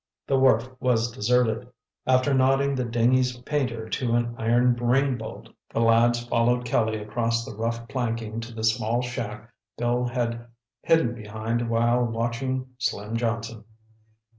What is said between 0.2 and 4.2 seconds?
The wharf was deserted. After knotting the dinghy's painter to